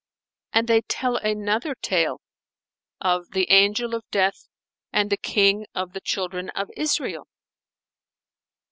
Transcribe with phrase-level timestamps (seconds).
[0.53, 2.21] "[FN#458] And they tell another tale
[3.01, 4.47] of THE ANGEL OF DEATH
[4.91, 7.27] AND THE KING OF THE CHILDREN OF ISRAEL.